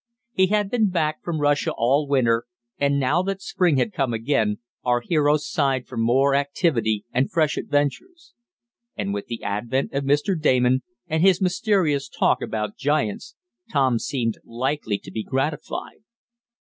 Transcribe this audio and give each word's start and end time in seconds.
He 0.33 0.47
had 0.47 0.71
been 0.71 0.89
back 0.89 1.21
from 1.23 1.39
Russia 1.39 1.73
all 1.77 2.07
winter 2.07 2.45
and, 2.79 2.99
now 2.99 3.21
that 3.21 3.39
Spring 3.39 3.77
had 3.77 3.93
come 3.93 4.15
again, 4.15 4.57
our 4.83 5.01
hero 5.01 5.37
sighed 5.37 5.85
for 5.85 5.95
more 5.95 6.33
activity, 6.33 7.05
and 7.13 7.31
fresh 7.31 7.55
adventures. 7.55 8.33
And 8.97 9.13
with 9.13 9.27
the 9.27 9.43
advent 9.43 9.93
of 9.93 10.03
Mr. 10.03 10.35
Damon, 10.41 10.81
and 11.05 11.21
his 11.21 11.39
mysterious 11.39 12.09
talk 12.09 12.41
about 12.41 12.77
giants, 12.77 13.35
Tom 13.71 13.99
seemed 13.99 14.39
likely 14.43 14.97
to 14.97 15.11
be 15.11 15.21
gratified. 15.21 16.01